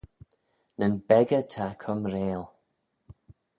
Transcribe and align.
Nyn 0.79 0.93
beccah 1.07 1.45
ta 1.51 1.65
cumrail. 1.81 2.43